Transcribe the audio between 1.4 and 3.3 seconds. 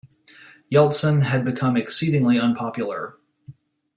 become exceedingly unpopular.